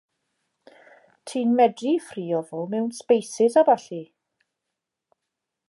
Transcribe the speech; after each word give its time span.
Ti'n 1.31 1.51
medru 1.59 1.91
'i 1.91 1.99
ffrio 2.05 2.41
fo 2.47 2.63
mewn 2.71 2.89
sbeisys 3.01 3.59
a 3.63 3.65
ballu. 3.69 4.01